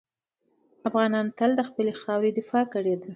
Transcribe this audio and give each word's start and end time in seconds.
افغانانو 0.87 1.35
تل 1.37 1.51
د 1.55 1.61
خپلې 1.69 1.93
خاورې 2.01 2.29
دفاع 2.39 2.63
کړې 2.73 2.95
ده. 3.01 3.07